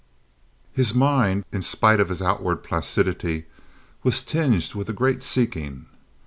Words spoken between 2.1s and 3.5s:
outward placidity,